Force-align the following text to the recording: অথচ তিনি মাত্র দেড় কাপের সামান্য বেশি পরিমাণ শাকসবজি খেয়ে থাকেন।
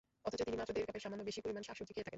অথচ 0.27 0.39
তিনি 0.47 0.57
মাত্র 0.59 0.71
দেড় 0.75 0.87
কাপের 0.87 1.03
সামান্য 1.05 1.21
বেশি 1.29 1.39
পরিমাণ 1.43 1.63
শাকসবজি 1.67 1.91
খেয়ে 1.95 1.99
থাকেন। 2.07 2.09